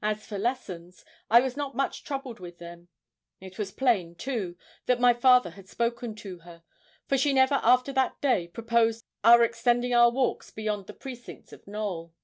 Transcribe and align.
As 0.00 0.26
for 0.26 0.38
lessons, 0.38 1.04
I 1.28 1.40
was 1.40 1.58
not 1.58 1.74
much 1.76 2.04
troubled 2.04 2.40
with 2.40 2.56
them. 2.56 2.88
It 3.38 3.58
was 3.58 3.70
plain, 3.70 4.14
too, 4.14 4.56
that 4.86 4.98
my 4.98 5.12
father 5.12 5.50
had 5.50 5.68
spoken 5.68 6.14
to 6.24 6.38
her, 6.38 6.64
for 7.06 7.18
she 7.18 7.34
never 7.34 7.56
after 7.56 7.92
that 7.92 8.18
day 8.22 8.48
proposed 8.48 9.04
our 9.22 9.44
extending 9.44 9.92
our 9.92 10.08
walks 10.10 10.50
beyond 10.50 10.86
the 10.86 10.94
precincts 10.94 11.52
of 11.52 11.66
Knowl. 11.66 12.14